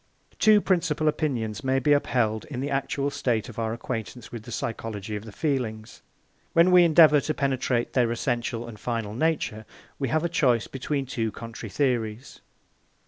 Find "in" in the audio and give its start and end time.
2.45-2.59